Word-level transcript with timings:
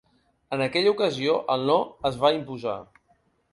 En 0.55 0.63
aquella 0.65 0.93
ocasió, 0.93 1.35
el 1.57 1.67
‘no’ 1.71 1.77
es 2.13 2.19
va 2.25 2.35
imposar. 2.41 2.77